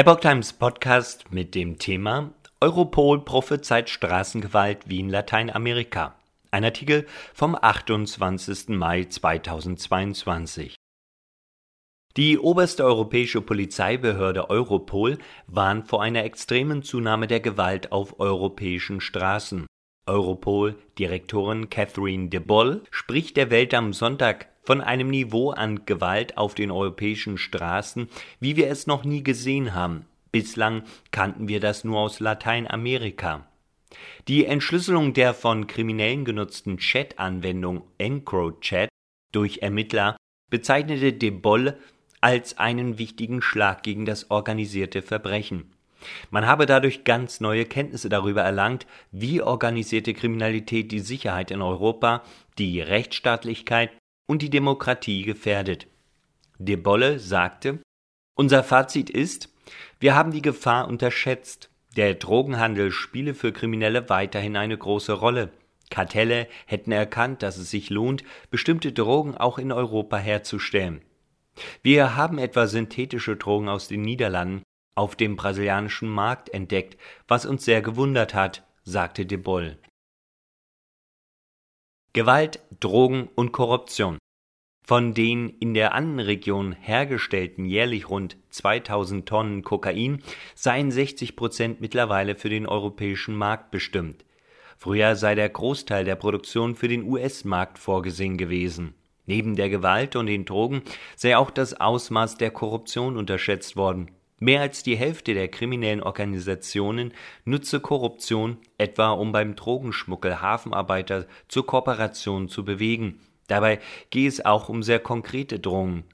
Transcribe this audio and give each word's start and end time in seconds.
Epoch 0.00 0.20
Times 0.20 0.52
Podcast 0.52 1.32
mit 1.32 1.56
dem 1.56 1.76
Thema 1.76 2.32
Europol 2.60 3.24
prophezeit 3.24 3.90
Straßengewalt 3.90 4.88
wie 4.88 5.00
in 5.00 5.08
Lateinamerika. 5.08 6.14
Ein 6.52 6.62
Artikel 6.62 7.04
vom 7.34 7.56
28. 7.60 8.68
Mai 8.68 9.06
2022. 9.06 10.76
Die 12.16 12.38
oberste 12.38 12.84
europäische 12.84 13.40
Polizeibehörde 13.40 14.50
Europol 14.50 15.18
warnt 15.48 15.88
vor 15.88 16.00
einer 16.00 16.22
extremen 16.22 16.84
Zunahme 16.84 17.26
der 17.26 17.40
Gewalt 17.40 17.90
auf 17.90 18.20
europäischen 18.20 19.00
Straßen. 19.00 19.66
Europol-Direktorin 20.06 21.70
Catherine 21.70 22.28
de 22.28 22.38
Boll 22.38 22.84
spricht 22.92 23.36
der 23.36 23.50
Welt 23.50 23.74
am 23.74 23.92
Sonntag 23.92 24.46
von 24.68 24.82
einem 24.82 25.08
Niveau 25.08 25.52
an 25.52 25.86
Gewalt 25.86 26.36
auf 26.36 26.54
den 26.54 26.70
europäischen 26.70 27.38
Straßen, 27.38 28.06
wie 28.38 28.56
wir 28.56 28.68
es 28.68 28.86
noch 28.86 29.02
nie 29.02 29.22
gesehen 29.22 29.72
haben. 29.72 30.04
Bislang 30.30 30.82
kannten 31.10 31.48
wir 31.48 31.58
das 31.58 31.84
nur 31.84 32.00
aus 32.00 32.20
Lateinamerika. 32.20 33.46
Die 34.28 34.44
Entschlüsselung 34.44 35.14
der 35.14 35.32
von 35.32 35.68
Kriminellen 35.68 36.26
genutzten 36.26 36.76
Chat-Anwendung 36.76 37.84
EncroChat 37.96 38.90
durch 39.32 39.60
Ermittler 39.62 40.18
bezeichnete 40.50 41.14
de 41.14 41.30
Boll 41.30 41.78
als 42.20 42.58
einen 42.58 42.98
wichtigen 42.98 43.40
Schlag 43.40 43.82
gegen 43.82 44.04
das 44.04 44.30
organisierte 44.30 45.00
Verbrechen. 45.00 45.72
Man 46.30 46.46
habe 46.46 46.66
dadurch 46.66 47.04
ganz 47.04 47.40
neue 47.40 47.64
Kenntnisse 47.64 48.10
darüber 48.10 48.42
erlangt, 48.42 48.86
wie 49.12 49.40
organisierte 49.40 50.12
Kriminalität 50.12 50.92
die 50.92 51.00
Sicherheit 51.00 51.50
in 51.50 51.62
Europa, 51.62 52.22
die 52.58 52.82
Rechtsstaatlichkeit 52.82 53.92
und 54.28 54.42
die 54.42 54.50
Demokratie 54.50 55.22
gefährdet. 55.22 55.88
De 56.58 56.76
Bolle 56.76 57.18
sagte, 57.18 57.80
unser 58.36 58.62
Fazit 58.62 59.10
ist, 59.10 59.52
wir 59.98 60.14
haben 60.14 60.30
die 60.30 60.42
Gefahr 60.42 60.86
unterschätzt. 60.86 61.70
Der 61.96 62.14
Drogenhandel 62.14 62.92
spiele 62.92 63.34
für 63.34 63.52
Kriminelle 63.52 64.08
weiterhin 64.08 64.56
eine 64.56 64.78
große 64.78 65.12
Rolle. 65.12 65.50
Kartelle 65.90 66.46
hätten 66.66 66.92
erkannt, 66.92 67.42
dass 67.42 67.56
es 67.56 67.70
sich 67.70 67.90
lohnt, 67.90 68.22
bestimmte 68.50 68.92
Drogen 68.92 69.36
auch 69.36 69.58
in 69.58 69.72
Europa 69.72 70.18
herzustellen. 70.18 71.02
Wir 71.82 72.14
haben 72.14 72.38
etwa 72.38 72.66
synthetische 72.66 73.36
Drogen 73.36 73.68
aus 73.68 73.88
den 73.88 74.02
Niederlanden 74.02 74.62
auf 74.94 75.16
dem 75.16 75.36
brasilianischen 75.36 76.08
Markt 76.08 76.48
entdeckt, 76.50 76.98
was 77.28 77.46
uns 77.46 77.64
sehr 77.64 77.82
gewundert 77.82 78.34
hat, 78.34 78.66
sagte 78.82 79.26
de 79.26 79.38
Boll. 79.38 79.78
Gewalt, 82.12 82.60
Drogen 82.80 83.28
und 83.36 83.52
Korruption. 83.52 84.17
Von 84.88 85.12
den 85.12 85.50
in 85.50 85.74
der 85.74 85.92
Annenregion 85.92 86.72
hergestellten 86.72 87.66
jährlich 87.66 88.08
rund 88.08 88.38
2000 88.48 89.28
Tonnen 89.28 89.62
Kokain 89.62 90.22
seien 90.54 90.90
60 90.90 91.36
Prozent 91.36 91.82
mittlerweile 91.82 92.36
für 92.36 92.48
den 92.48 92.66
europäischen 92.66 93.36
Markt 93.36 93.70
bestimmt. 93.70 94.24
Früher 94.78 95.14
sei 95.14 95.34
der 95.34 95.50
Großteil 95.50 96.06
der 96.06 96.16
Produktion 96.16 96.74
für 96.74 96.88
den 96.88 97.02
US-Markt 97.02 97.78
vorgesehen 97.78 98.38
gewesen. 98.38 98.94
Neben 99.26 99.56
der 99.56 99.68
Gewalt 99.68 100.16
und 100.16 100.24
den 100.24 100.46
Drogen 100.46 100.80
sei 101.16 101.36
auch 101.36 101.50
das 101.50 101.78
Ausmaß 101.78 102.38
der 102.38 102.50
Korruption 102.50 103.18
unterschätzt 103.18 103.76
worden. 103.76 104.10
Mehr 104.38 104.62
als 104.62 104.82
die 104.84 104.96
Hälfte 104.96 105.34
der 105.34 105.48
kriminellen 105.48 106.02
Organisationen 106.02 107.12
nutze 107.44 107.80
Korruption 107.80 108.56
etwa 108.78 109.10
um 109.10 109.32
beim 109.32 109.54
Drogenschmuggel 109.54 110.40
Hafenarbeiter 110.40 111.26
zur 111.46 111.66
Kooperation 111.66 112.48
zu 112.48 112.64
bewegen. 112.64 113.20
Dabei 113.48 113.80
gehe 114.10 114.28
es 114.28 114.44
auch 114.44 114.68
um 114.68 114.84
sehr 114.84 115.00
konkrete 115.00 115.58
Drohungen. 115.58 116.04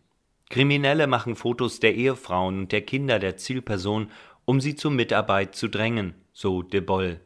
Kriminelle 0.49 1.07
machen 1.07 1.37
Fotos 1.37 1.81
der 1.81 1.95
Ehefrauen 1.95 2.61
und 2.61 2.73
der 2.73 2.83
Kinder 2.83 3.19
der 3.19 3.37
Zielperson, 3.37 4.11
um 4.45 4.61
sie 4.61 4.77
zur 4.77 4.91
Mitarbeit 4.91 5.55
zu 5.55 5.69
drängen, 5.69 6.15
so 6.33 6.63
de 6.63 6.81
Boll. 6.81 7.21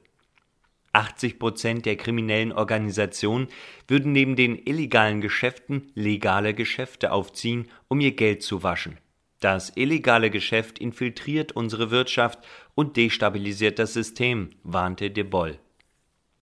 80 0.92 1.38
Prozent 1.38 1.86
der 1.86 1.96
kriminellen 1.96 2.52
Organisationen 2.52 3.48
würden 3.86 4.12
neben 4.12 4.34
den 4.34 4.56
illegalen 4.56 5.20
Geschäften 5.20 5.92
legale 5.94 6.54
Geschäfte 6.54 7.12
aufziehen, 7.12 7.68
um 7.88 8.00
ihr 8.00 8.12
Geld 8.12 8.42
zu 8.42 8.62
waschen. 8.62 8.98
Das 9.40 9.72
illegale 9.76 10.30
Geschäft 10.30 10.78
infiltriert 10.78 11.52
unsere 11.52 11.90
Wirtschaft 11.90 12.40
und 12.74 12.96
destabilisiert 12.96 13.78
das 13.78 13.92
System, 13.92 14.50
warnte 14.64 15.10
de 15.10 15.22
Boll. 15.22 15.58